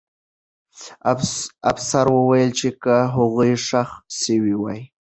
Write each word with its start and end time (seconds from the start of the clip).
افسر 1.71 2.05
وویل 2.17 2.49
چې 2.59 2.69
که 2.81 2.95
هغوی 3.15 3.51
ښخ 3.65 3.89
سوي 4.21 4.55
وای. 4.57 4.81